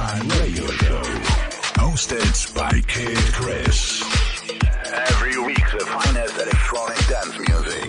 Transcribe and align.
Time 0.00 0.28
Radio 0.40 0.66
Show. 0.66 1.02
Hosted 1.76 2.54
by 2.54 2.70
Kid 2.88 3.18
Chris. 3.34 4.02
Every 5.10 5.36
week, 5.44 5.62
the 5.78 5.84
finest 5.84 6.40
electronic 6.40 7.06
dance 7.06 7.38
music. 7.38 7.79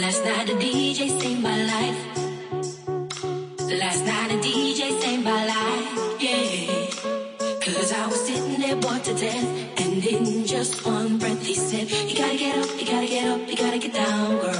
Last 0.00 0.24
night 0.24 0.48
the 0.48 0.54
DJ 0.54 1.08
saved 1.20 1.40
my 1.40 1.56
life. 1.72 2.00
Last 3.78 4.04
night 4.04 4.28
the 4.28 4.38
DJ 4.42 5.00
saved 5.00 5.22
my 5.22 5.46
life, 5.46 6.20
yeah. 6.20 6.86
Cause 7.60 7.92
I 7.92 8.04
was 8.08 8.26
sitting 8.26 8.60
there 8.60 8.74
bored 8.74 9.04
to 9.04 9.14
death. 9.14 9.80
And 9.80 10.04
in 10.04 10.46
just 10.46 10.84
one 10.84 11.18
breath 11.18 11.46
he 11.46 11.54
said, 11.54 11.88
You 11.88 12.16
gotta 12.16 12.36
get 12.36 12.58
up, 12.58 12.80
you 12.80 12.86
gotta 12.86 13.06
get 13.06 13.28
up, 13.28 13.48
you 13.48 13.56
gotta 13.56 13.78
get 13.78 13.94
down, 13.94 14.40
girl. 14.40 14.53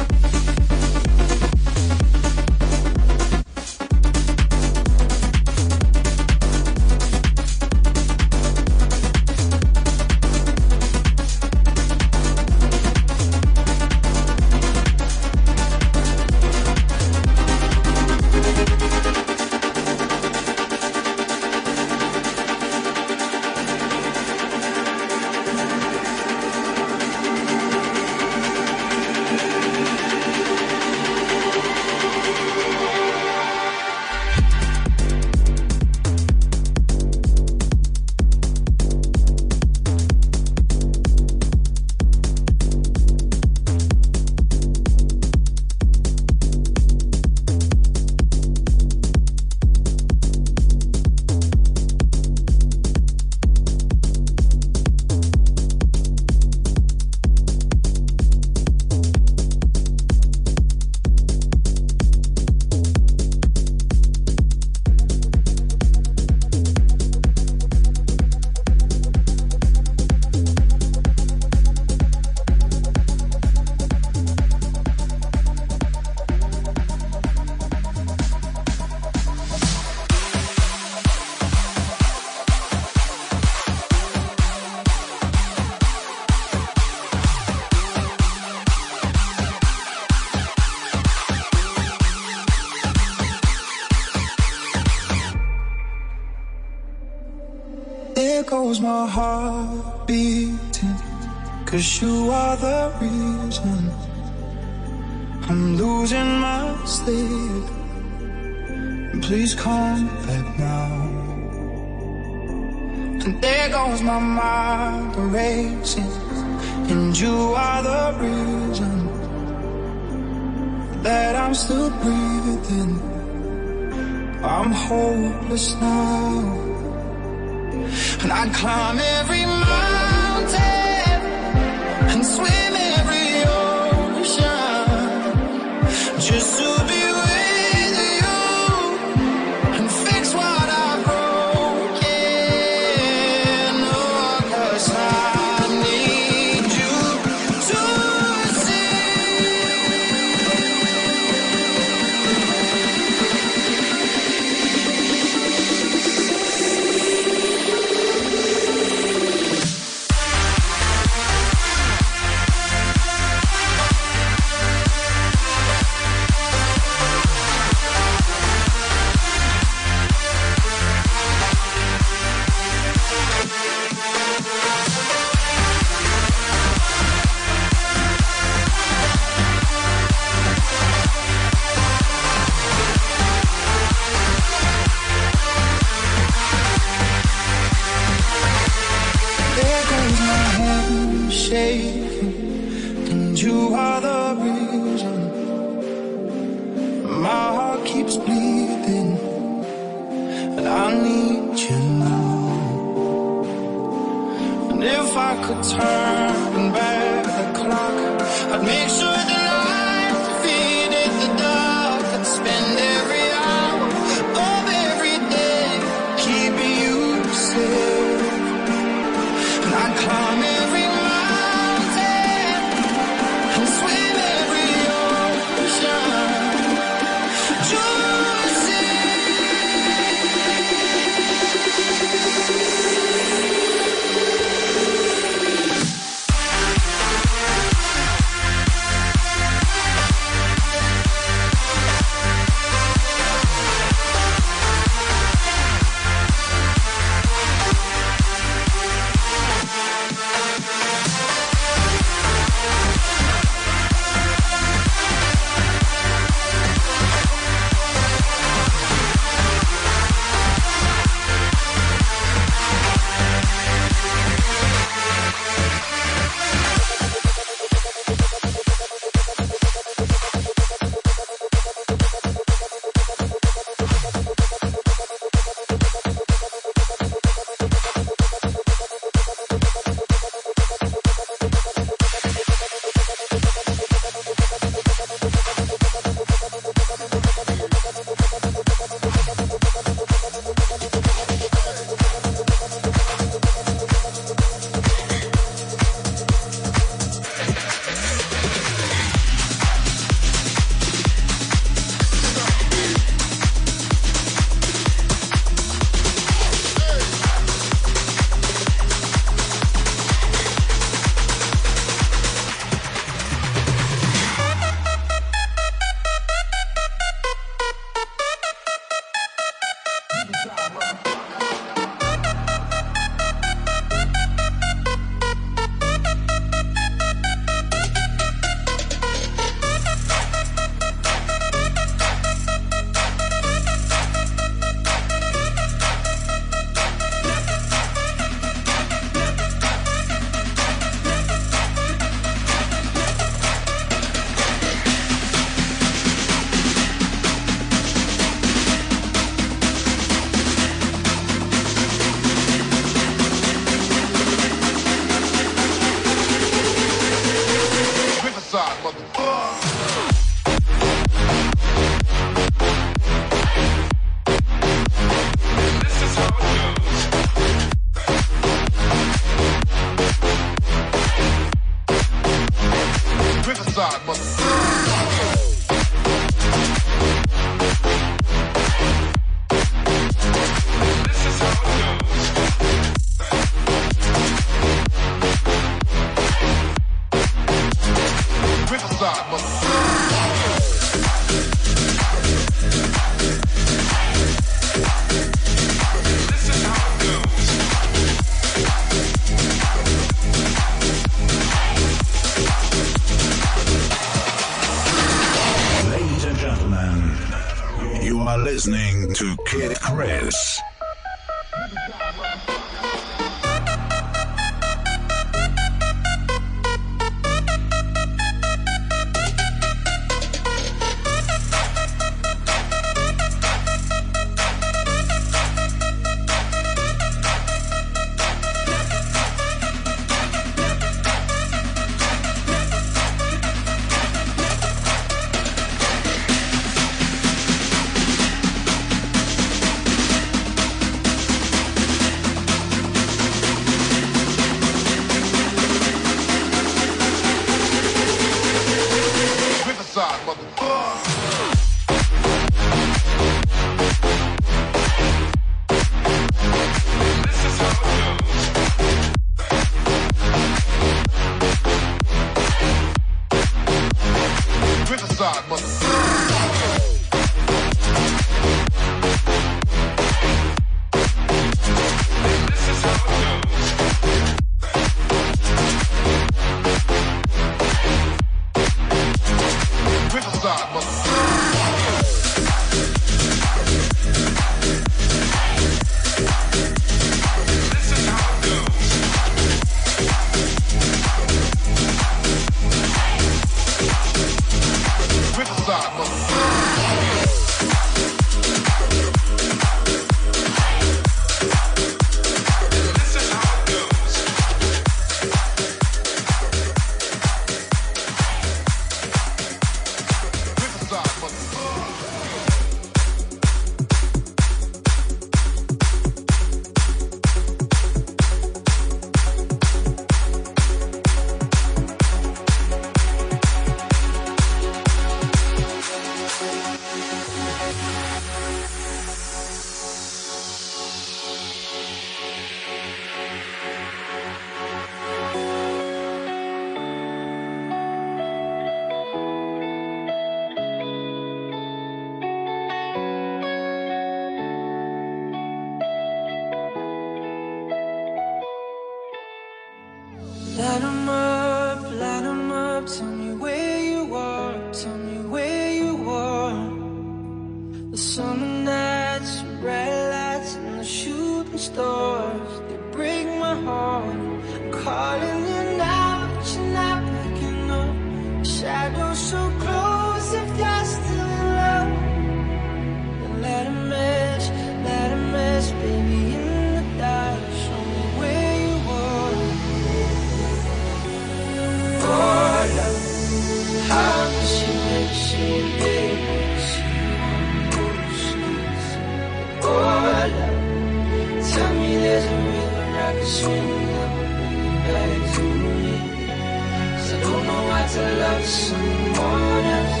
to 597.98 598.06
love 598.22 598.44
someone 598.44 599.64
else. 599.76 600.00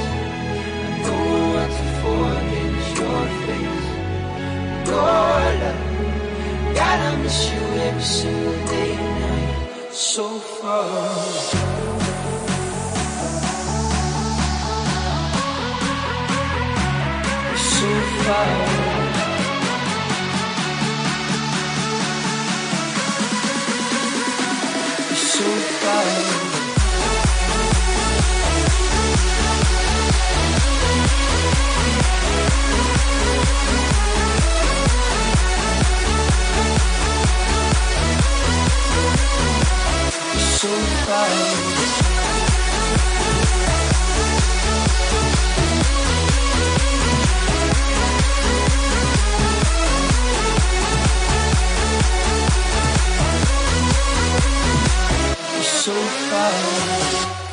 I 0.84 0.98
know 1.02 1.24
what 1.54 1.70
to 1.76 1.84
forget 2.00 2.74
your 2.98 3.24
face, 3.44 3.88
your 4.88 5.20
love. 5.62 5.82
God, 6.78 6.98
I 7.06 7.16
miss 7.22 7.40
you 7.50 7.64
every 7.86 8.06
single 8.16 8.58
day 8.72 8.92
and 8.94 9.14
night. 9.22 9.92
So 9.92 10.26
far. 10.38 11.78
so 17.78 17.90
far 18.24 18.87
so 40.58 40.68
so 55.62 55.94
far 56.28 57.47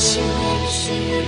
see 0.00 0.20
you 1.12 1.22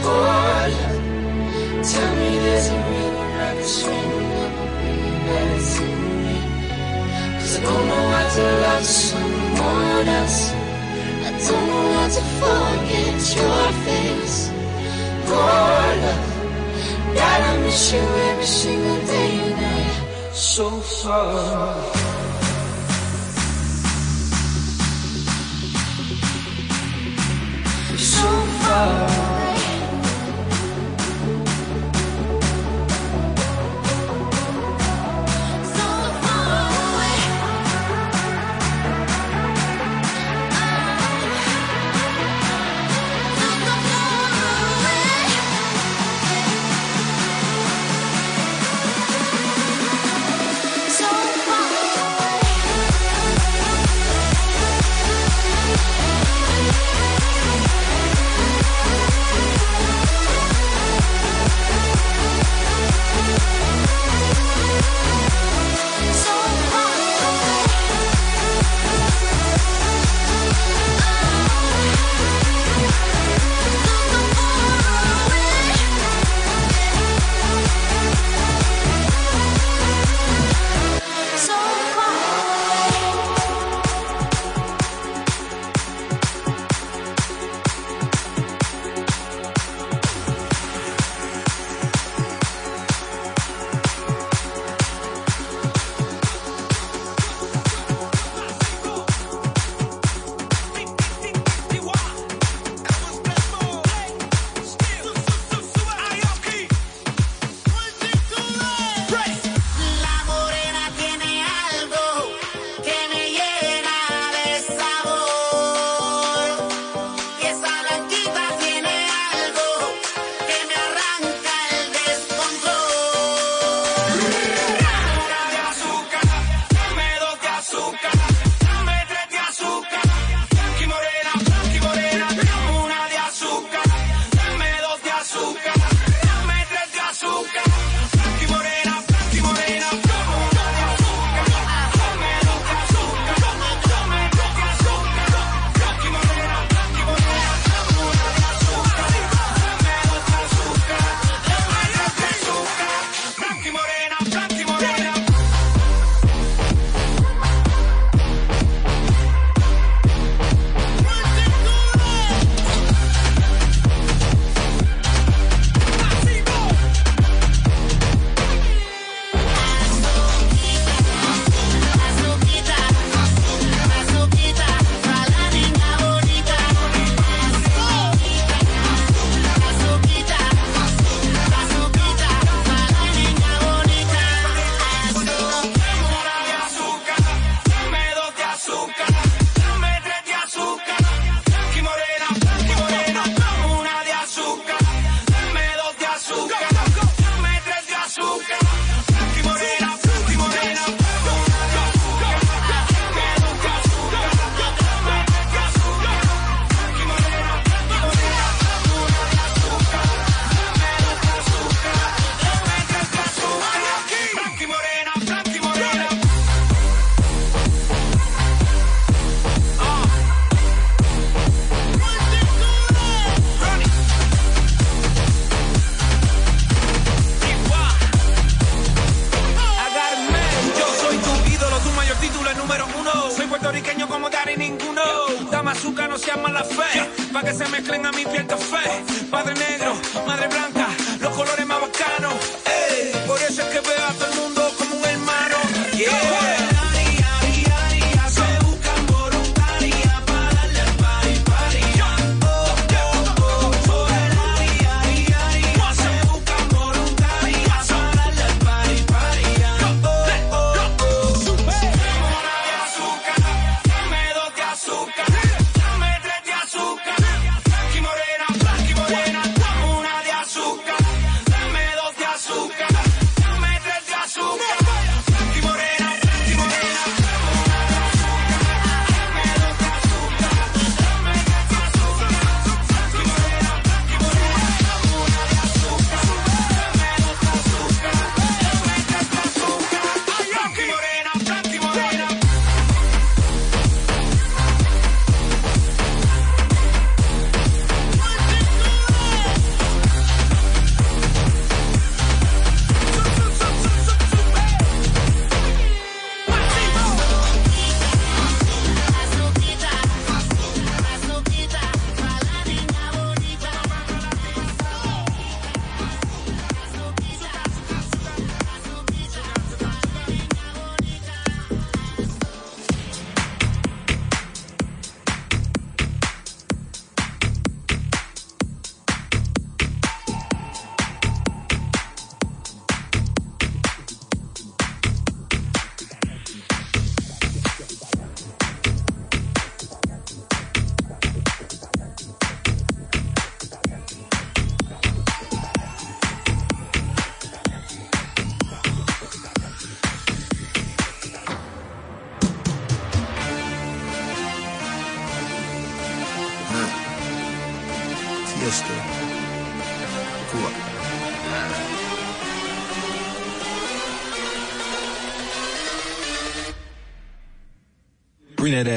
Oh, 0.00 0.70
tell 1.90 2.12
me 2.16 2.30
there's 2.44 2.68
a 2.68 2.78
swim 3.68 4.10
that 4.32 4.50
will 4.56 4.72
bring 4.78 5.00
you 5.04 5.16
back 5.28 5.60
me. 6.24 6.36
Cause 7.38 7.54
I 7.56 7.60
don't 7.68 7.86
know 7.90 8.04
how 8.14 8.26
to 8.34 8.44
love 8.64 8.84
someone 8.84 10.08
else. 10.20 10.40
I 11.26 11.30
don't 11.46 11.66
know 11.68 11.86
how 11.98 12.08
to 12.16 12.22
forget 12.40 13.18
your 13.36 13.66
face. 13.84 14.38
Oh, 15.26 15.88
love, 16.04 16.26
I 17.28 17.58
miss 17.62 17.92
you 17.92 18.00
every 18.30 18.46
single 18.46 19.00
day 19.06 19.32
and 19.38 19.56
night. 19.60 20.32
So 20.32 20.70
far. 20.80 22.17
Far 28.68 29.37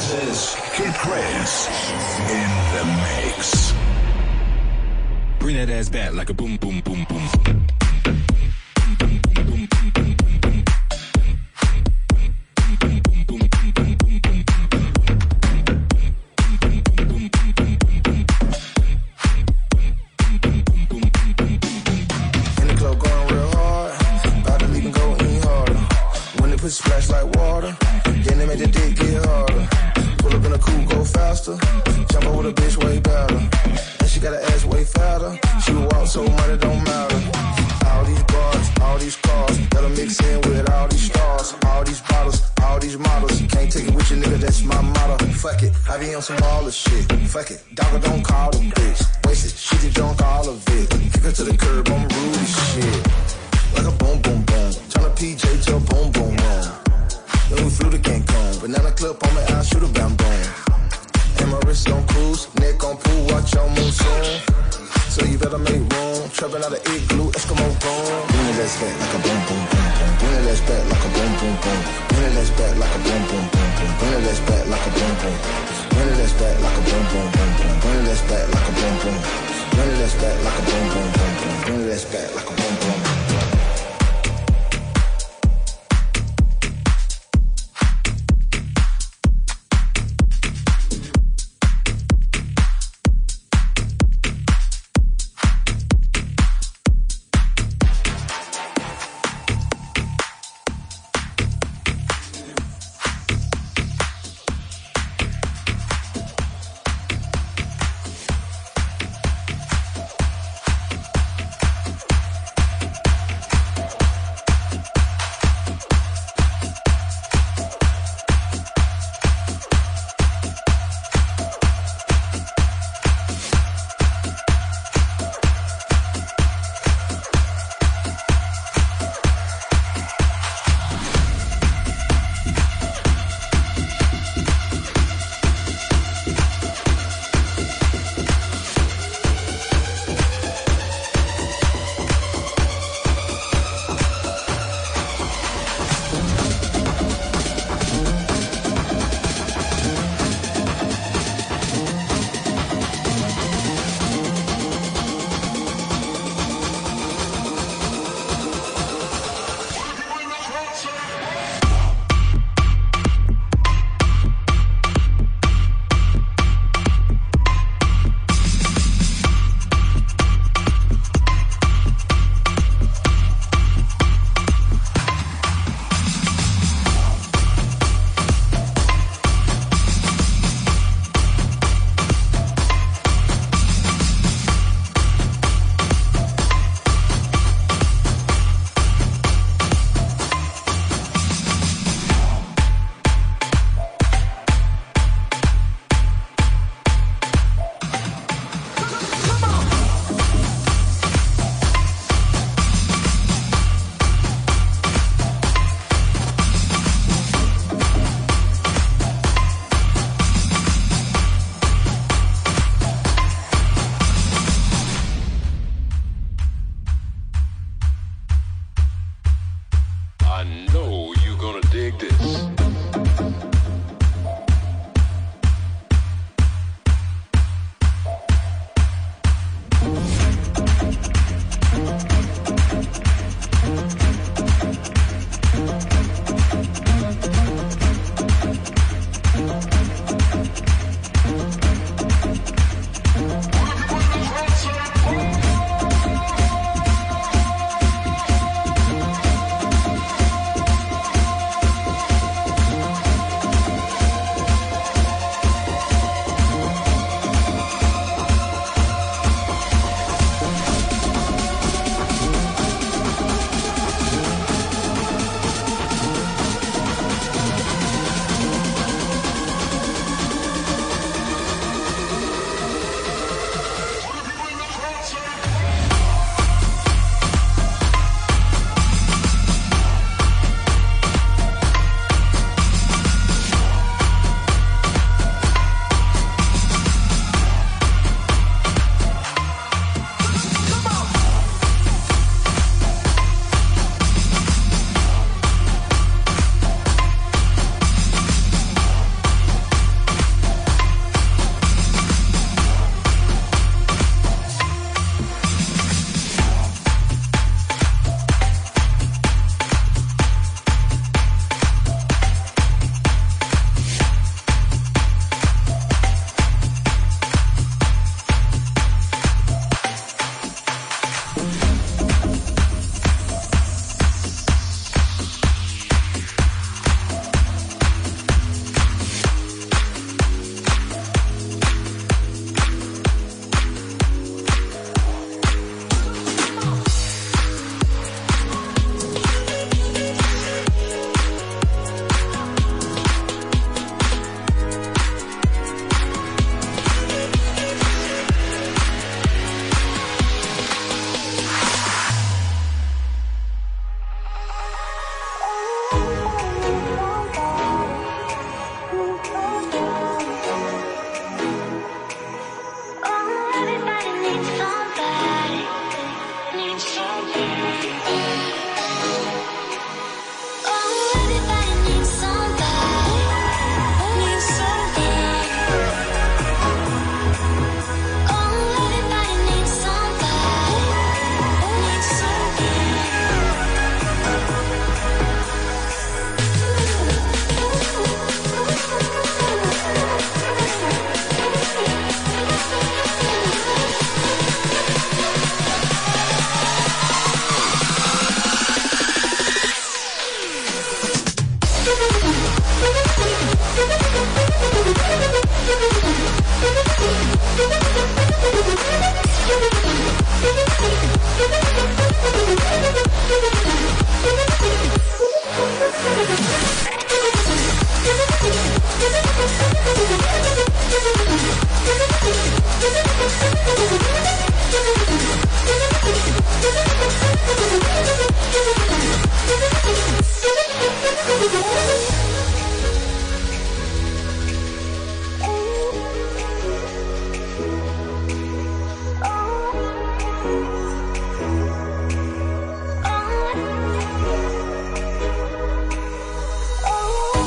This 0.00 0.14
is 0.14 0.56
Kid 0.72 0.94
Chris 0.94 1.68
in 2.30 2.50
the 2.72 2.84
mix. 3.02 3.74
Bring 5.38 5.56
that 5.56 5.68
ass 5.68 5.90
back 5.90 6.14
like 6.14 6.30
a 6.30 6.32
boom, 6.32 6.56
boom, 6.56 6.80
boom, 6.80 7.04
boom. 7.06 7.66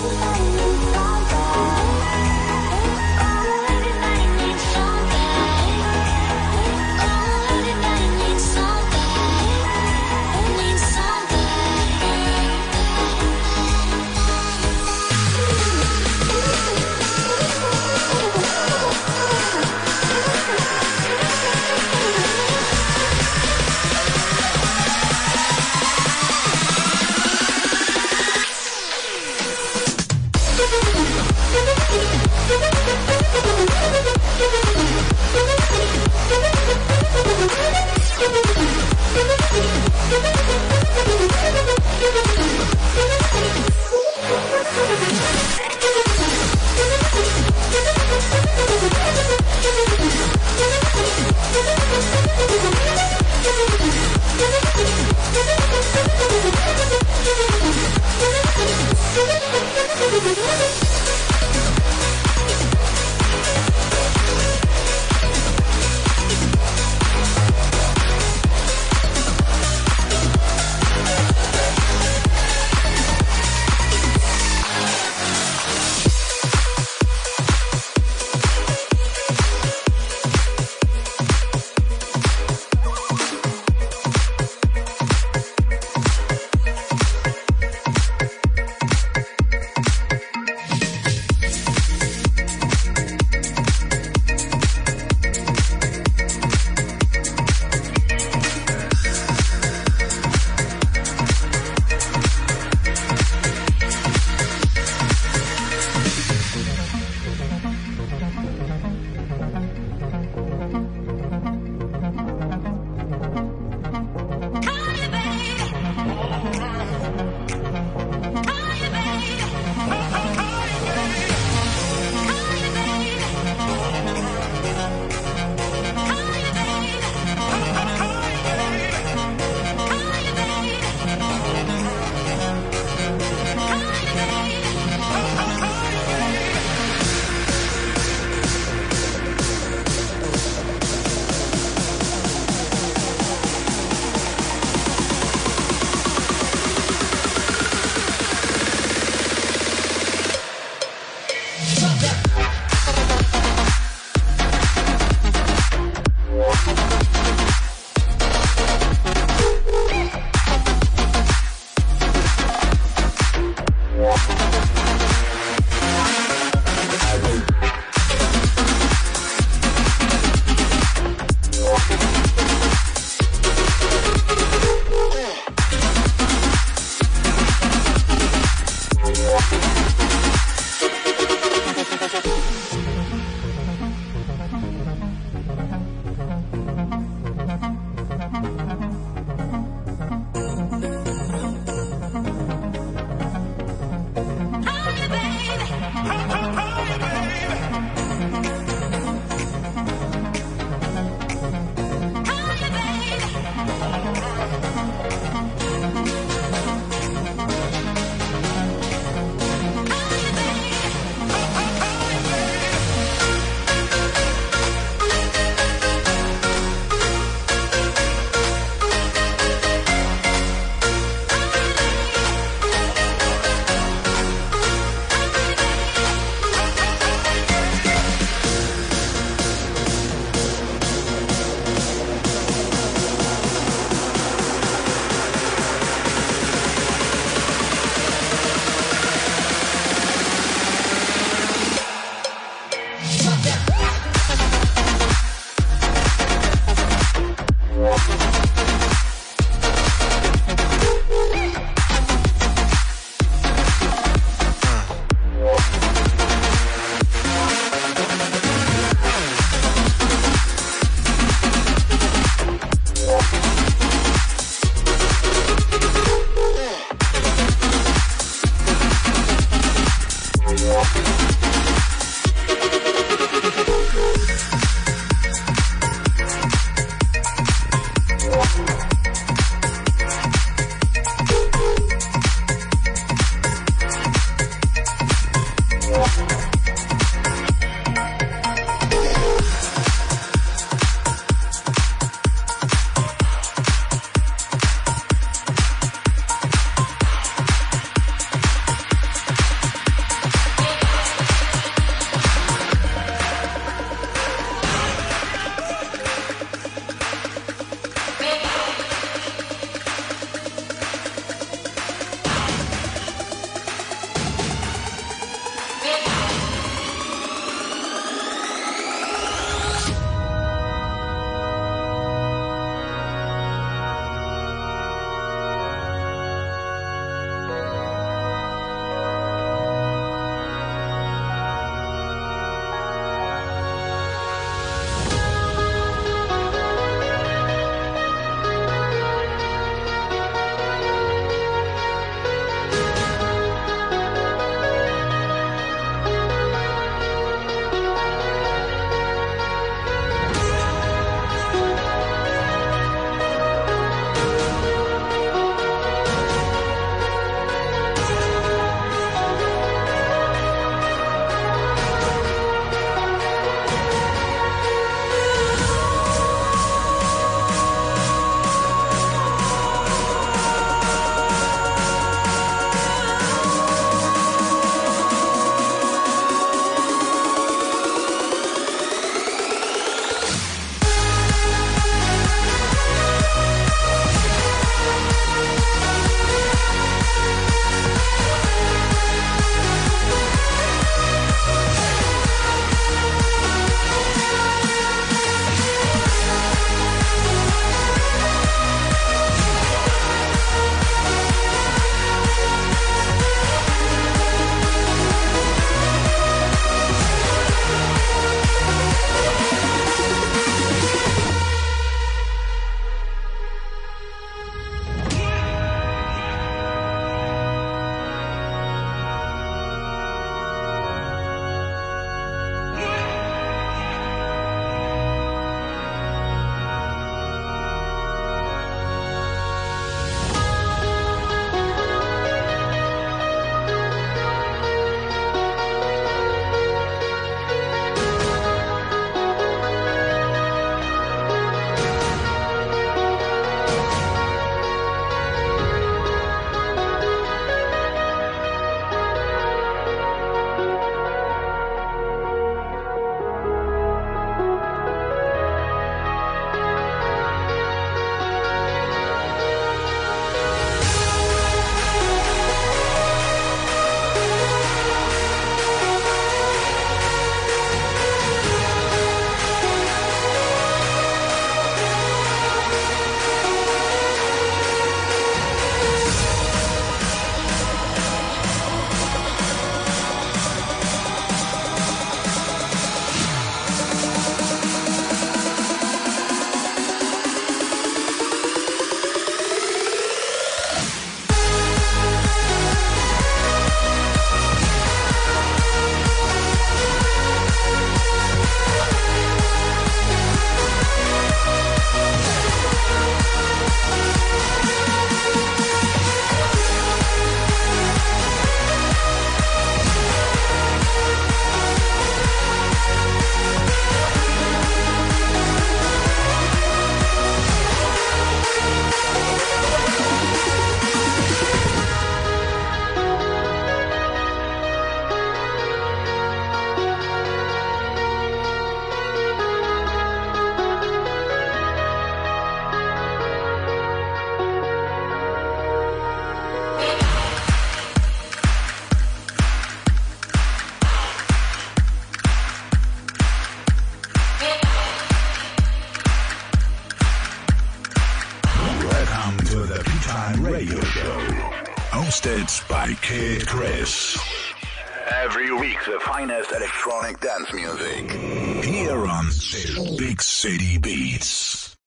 Oh, 0.05 0.52